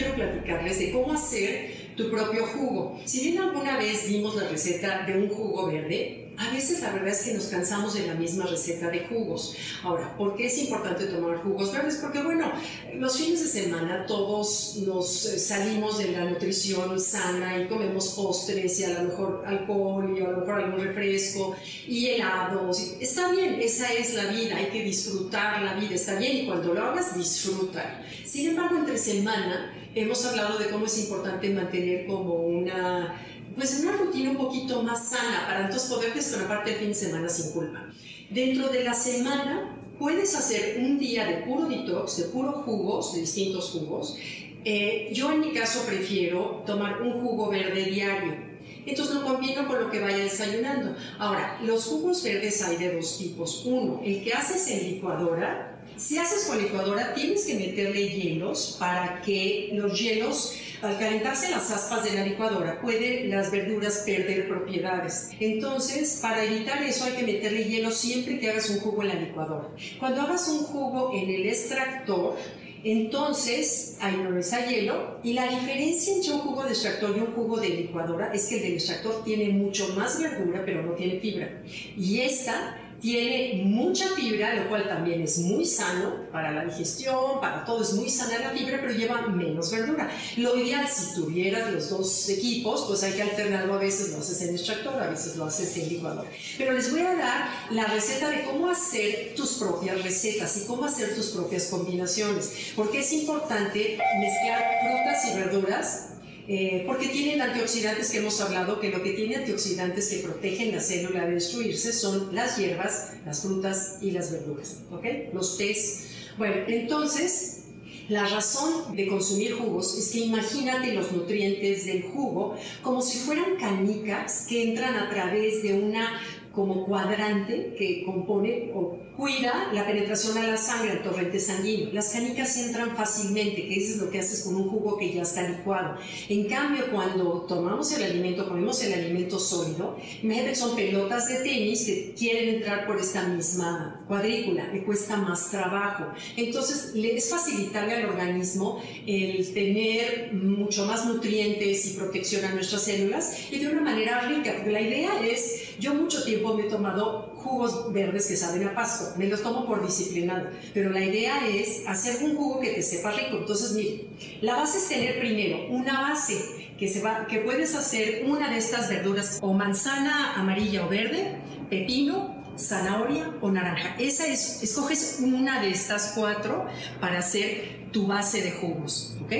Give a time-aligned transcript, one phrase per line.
[0.00, 2.98] quiero platicarles de cómo hacer tu propio jugo.
[3.04, 7.08] Si bien alguna vez dimos la receta de un jugo verde, a veces la verdad
[7.08, 9.54] es que nos cansamos de la misma receta de jugos.
[9.82, 11.96] Ahora, ¿por qué es importante tomar jugos verdes?
[11.96, 12.50] Porque bueno,
[12.94, 18.80] los fines de semana todos nos eh, salimos de la nutrición sana y comemos postres
[18.80, 21.54] y a lo mejor alcohol y a lo mejor algún refresco
[21.86, 22.94] y helados.
[23.00, 26.72] Está bien, esa es la vida, hay que disfrutar la vida, está bien y cuando
[26.72, 28.02] lo hagas disfruta.
[28.24, 33.14] Sin embargo, entre semana hemos hablado de cómo es importante mantener como una
[33.56, 36.12] pues una rutina un poquito más sana para entonces poder
[36.48, 37.86] parte el fin de semana sin culpa.
[38.30, 43.20] Dentro de la semana puedes hacer un día de puro detox, de puro jugos, de
[43.20, 44.16] distintos jugos.
[44.64, 48.50] Eh, yo en mi caso prefiero tomar un jugo verde diario.
[48.86, 50.96] Entonces lo combino con lo que vaya desayunando.
[51.18, 53.62] Ahora, los jugos verdes hay de dos tipos.
[53.66, 55.82] Uno, el que haces en licuadora.
[55.96, 61.70] Si haces con licuadora, tienes que meterle hielos para que los hielos al calentarse las
[61.70, 65.30] aspas de la licuadora, pueden las verduras perder propiedades.
[65.38, 69.14] Entonces, para evitar eso hay que meterle hielo siempre que hagas un jugo en la
[69.14, 69.68] licuadora.
[69.98, 72.36] Cuando hagas un jugo en el extractor,
[72.82, 75.18] entonces, ahí no hay hielo.
[75.22, 78.56] Y la diferencia entre un jugo de extractor y un jugo de licuadora es que
[78.56, 81.62] el del extractor tiene mucho más verdura, pero no tiene fibra.
[81.96, 87.64] Y esta tiene mucha fibra, lo cual también es muy sano para la digestión, para
[87.64, 90.10] todo, es muy sana la fibra, pero lleva menos verdura.
[90.36, 94.42] Lo ideal, si tuvieras los dos equipos, pues hay que alternarlo, a veces lo haces
[94.42, 96.26] en extractor, a veces lo haces en licuador.
[96.58, 100.84] Pero les voy a dar la receta de cómo hacer tus propias recetas y cómo
[100.84, 106.06] hacer tus propias combinaciones, porque es importante mezclar frutas y verduras
[106.52, 110.80] eh, porque tienen antioxidantes que hemos hablado, que lo que tiene antioxidantes que protegen la
[110.80, 115.32] célula de destruirse son las hierbas, las frutas y las verduras, ¿ok?
[115.32, 116.08] Los tés.
[116.38, 117.66] Bueno, entonces,
[118.08, 123.54] la razón de consumir jugos es que imagínate los nutrientes del jugo como si fueran
[123.56, 126.20] canicas que entran a través de una
[126.52, 131.92] como cuadrante que compone o cuida la penetración a la sangre, al torrente sanguíneo.
[131.92, 135.22] Las canicas entran fácilmente, que eso es lo que haces con un jugo que ya
[135.22, 135.98] está licuado.
[136.28, 141.34] En cambio, cuando tomamos el alimento, comemos el alimento sólido, imagínate que son pelotas de
[141.36, 146.06] tenis que quieren entrar por esta misma cuadrícula, le cuesta más trabajo.
[146.36, 153.36] Entonces, es facilitarle al organismo el tener mucho más nutrientes y protección a nuestras células
[153.52, 157.32] y de una manera rica, porque la idea es, yo mucho tiempo me he tomado
[157.36, 161.86] jugos verdes que saben a pasto, me los tomo por disciplinado, pero la idea es
[161.86, 163.38] hacer un jugo que te sepa rico.
[163.38, 164.06] Entonces, mire,
[164.40, 168.58] la base es tener primero una base que, se va, que puedes hacer una de
[168.58, 171.36] estas verduras o manzana amarilla o verde,
[171.68, 173.96] pepino, zanahoria o naranja.
[173.98, 176.66] Esa es, escoges una de estas cuatro
[177.00, 179.32] para hacer tu base de jugos, ¿ok?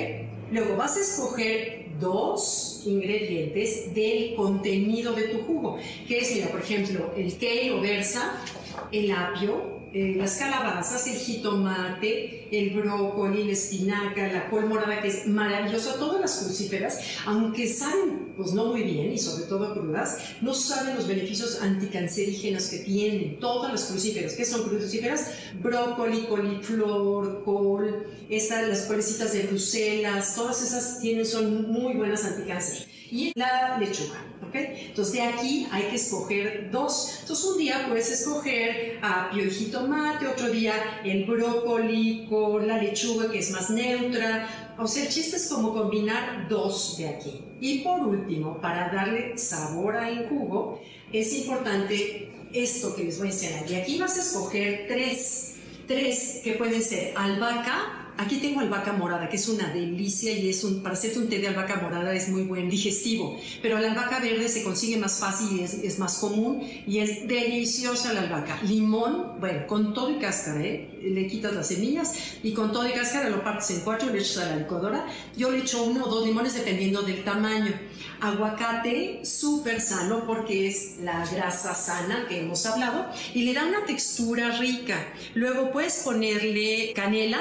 [0.51, 6.61] Luego vas a escoger dos ingredientes del contenido de tu jugo, que es, mira, por
[6.61, 8.37] ejemplo, el kale o versa,
[8.91, 15.09] el apio, eh, las calabazas, el jitomate, el brócoli, la espinaca, la col morada, que
[15.09, 20.17] es maravilloso, todas las crucíferas, aunque saben pues no muy bien y sobre todo crudas,
[20.41, 24.33] no saben los beneficios anticancerígenos que tienen todas las crucíferas.
[24.33, 25.31] ¿Qué son crucíferas?
[25.61, 32.87] Brócoli, coliflor, col, estas, las colecitas de Bruselas, todas esas tienen, son muy buenas anticáncer.
[33.11, 34.25] Y la lechuga.
[34.53, 37.19] Entonces de aquí hay que escoger dos.
[37.21, 40.73] Entonces un día puedes escoger apio y jitomate, otro día
[41.03, 44.73] el brócoli con la lechuga que es más neutra.
[44.77, 47.41] O sea, el chiste es como combinar dos de aquí.
[47.59, 50.81] Y por último, para darle sabor al jugo,
[51.13, 53.69] es importante esto que les voy a enseñar.
[53.69, 55.55] Y aquí vas a escoger tres,
[55.87, 60.63] tres que pueden ser albahaca, Aquí tengo albahaca morada, que es una delicia y es
[60.63, 64.19] un, para hacerte un té de albahaca morada es muy buen digestivo, pero la albahaca
[64.19, 68.59] verde se consigue más fácil y es, más común y es deliciosa la albahaca.
[68.63, 70.99] Limón, bueno, con todo y cáscara, ¿eh?
[71.01, 72.13] le quitas las semillas
[72.43, 75.07] y con todo y cáscara lo partes en cuatro, le echas a la licuadora.
[75.35, 77.73] Yo le echo uno o dos limones dependiendo del tamaño.
[78.19, 83.85] Aguacate, súper sano porque es la grasa sana que hemos hablado y le da una
[83.85, 85.07] textura rica.
[85.33, 87.39] Luego puedes ponerle canela,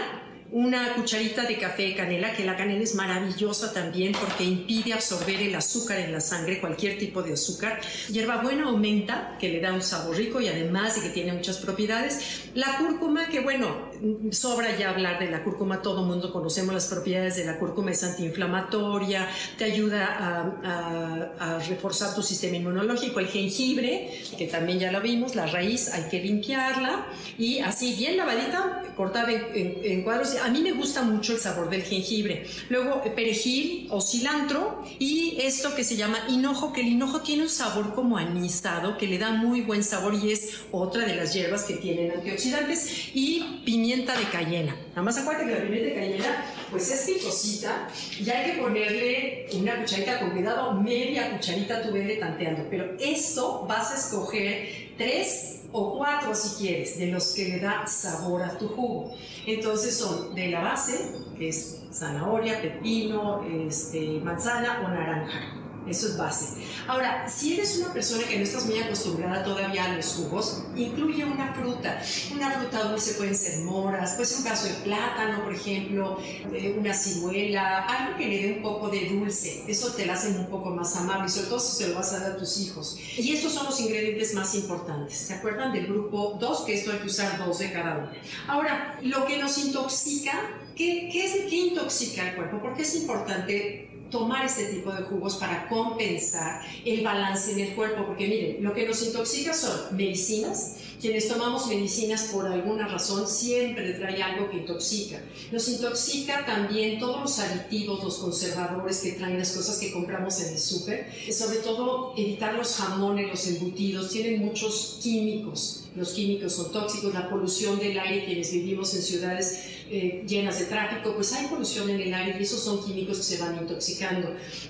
[0.52, 5.40] una cucharita de café de canela, que la canela es maravillosa también porque impide absorber
[5.40, 7.80] el azúcar en la sangre, cualquier tipo de azúcar.
[8.08, 12.50] Hierbabuena aumenta, que le da un sabor rico y además de que tiene muchas propiedades.
[12.54, 13.89] La cúrcuma, que bueno,
[14.30, 18.02] sobra ya hablar de la cúrcuma, todo mundo conocemos las propiedades de la cúrcuma, es
[18.02, 25.34] antiinflamatoria, te ayuda a, reforzar tu sistema inmunológico, el jengibre, que también ya lo vimos,
[25.34, 27.06] la raíz hay que limpiarla
[27.38, 30.36] y así bien lavadita, cortar en, cuadros.
[30.36, 32.46] A mí me gusta mucho el sabor del jengibre.
[32.68, 37.48] Luego perejil o cilantro y esto que se llama hinojo, que el hinojo tiene un
[37.48, 41.64] sabor como anisado, que le da muy buen sabor y es otra de las hierbas
[41.64, 44.76] que tienen antioxidantes y pimienta de cayena.
[44.90, 47.88] Nada más acuérdate que la pimienta de cayena pues es picosita
[48.20, 53.66] y hay que ponerle una cucharita con cuidado, media cucharita tú vele tanteando, pero esto
[53.68, 58.56] vas a escoger tres o cuatro si quieres, de los que le da sabor a
[58.56, 59.12] tu jugo.
[59.46, 65.56] Entonces son de la base, que es zanahoria, pepino, este, manzana o naranja.
[65.88, 66.62] Eso es base.
[66.86, 71.24] Ahora, si eres una persona que no estás muy acostumbrada todavía a los jugos, incluye
[71.24, 72.02] una fruta.
[72.32, 76.18] Una fruta dulce pueden ser moras, puede ser un caso de plátano, por ejemplo,
[76.52, 79.64] eh, una ciruela, algo que le dé un poco de dulce.
[79.66, 82.20] Eso te lo hace un poco más amable, sobre todo si se lo vas a
[82.20, 82.98] dar a tus hijos.
[83.16, 85.16] Y estos son los ingredientes más importantes.
[85.16, 86.60] ¿Se acuerdan del grupo 2?
[86.62, 88.10] Que esto hay que usar dos de cada uno.
[88.46, 90.32] Ahora, lo que nos intoxica,
[90.76, 92.60] ¿qué, qué es qué intoxica el cuerpo?
[92.60, 98.06] Porque es importante tomar este tipo de jugos para compensar el balance en el cuerpo,
[98.06, 103.94] porque miren, lo que nos intoxica son medicinas, quienes tomamos medicinas por alguna razón siempre
[103.94, 105.22] trae algo que intoxica.
[105.50, 110.52] Nos intoxica también todos los aditivos, los conservadores que traen las cosas que compramos en
[110.52, 116.70] el súper, sobre todo evitar los jamones, los embutidos, tienen muchos químicos los químicos son
[116.70, 121.48] tóxicos, la polución del aire, quienes vivimos en ciudades eh, llenas de tráfico, pues hay
[121.48, 123.99] polución en el aire y esos son químicos que se van intoxicando.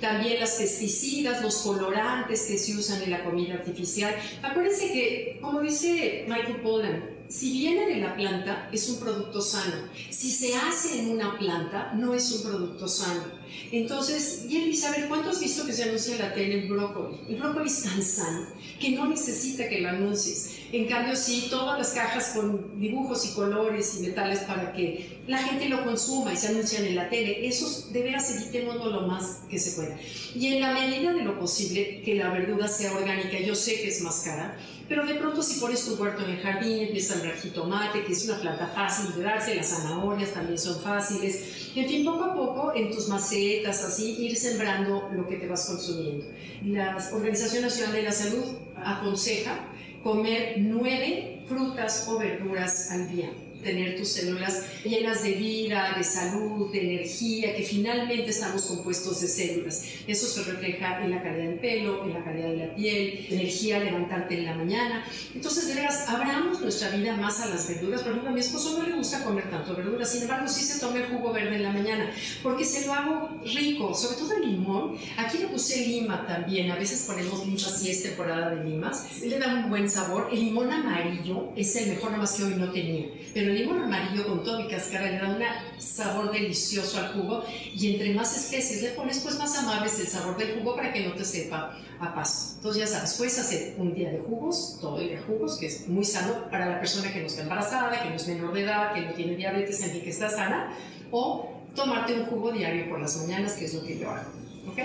[0.01, 4.15] También las pesticidas, los colorantes que se usan en la comida artificial.
[4.43, 9.89] Acuérdense que, como dice Michael Pollan, si viene de la planta, es un producto sano.
[10.11, 13.40] Si se hace en una planta, no es un producto sano.
[13.73, 17.19] Entonces, y Elizabeth, ¿cuánto has visto que se anuncia en la tele el brócoli?
[17.29, 18.47] El brócoli es tan sano
[18.81, 20.57] que no necesita que lo anuncies.
[20.73, 25.39] En cambio, sí, todas las cajas con dibujos y colores y metales para que la
[25.39, 29.43] gente lo consuma y se anuncian en la tele, esos de veras evitémoslo lo más
[29.49, 29.97] que se pueda.
[30.35, 33.39] Y en la medida de lo posible, que la verdura sea orgánica.
[33.41, 34.57] Yo sé que es más cara,
[34.89, 38.13] pero de pronto si pones tu huerto en el jardín, empieza a sembrar jitomate, que
[38.13, 41.71] es una planta fácil de darse, las zanahorias también son fáciles.
[41.77, 43.31] En fin, poco a poco en tus macetas,
[43.67, 46.27] así, ir sembrando lo que te vas consumiendo.
[46.65, 48.45] La Organización Nacional de la Salud
[48.77, 49.69] aconseja
[50.03, 53.31] comer nueve frutas o verduras al día
[53.63, 59.29] tener tus células llenas de vida, de salud, de energía, que finalmente estamos compuestos de
[59.29, 59.85] células.
[60.07, 63.79] Eso se refleja en la calidad del pelo, en la calidad de la piel, energía
[63.79, 65.05] levantarte en la mañana.
[65.35, 68.03] Entonces, de veras, abramos nuestra vida más a las verduras.
[68.03, 70.81] Por ejemplo, a mi esposo no le gusta comer tanto verduras, sin embargo, sí se
[70.81, 72.11] toma el jugo verde en la mañana,
[72.43, 74.97] porque se lo hago rico, sobre todo el limón.
[75.17, 79.21] Aquí le puse lima también, a veces ponemos mucho así, es temporada de limas.
[79.23, 80.29] Le da un buen sabor.
[80.33, 83.07] El limón amarillo es el mejor, nada más que hoy no tenía.
[83.35, 87.45] Pero el limón amarillo con todo y cáscara le da un sabor delicioso al jugo
[87.75, 90.93] y entre más especies le pones, pues más amable es el sabor del jugo para
[90.93, 92.55] que no te sepa a paso.
[92.57, 95.67] Entonces ya sabes, puedes hacer un día de jugos, todo el día de jugos, que
[95.67, 98.63] es muy sano para la persona que no está embarazada, que no es menor de
[98.63, 100.73] edad, que no tiene diabetes, en fin, que está sana,
[101.11, 104.31] o tomarte un jugo diario por las mañanas, que es lo que yo hago.
[104.69, 104.79] ¿Ok?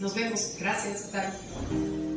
[0.00, 0.56] Nos vemos.
[0.60, 1.10] Gracias.
[1.12, 2.07] Bye.